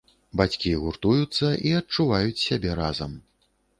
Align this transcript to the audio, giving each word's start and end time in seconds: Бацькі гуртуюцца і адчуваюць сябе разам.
Бацькі 0.39 0.71
гуртуюцца 0.85 1.51
і 1.73 1.75
адчуваюць 1.81 2.43
сябе 2.47 2.71
разам. 2.81 3.13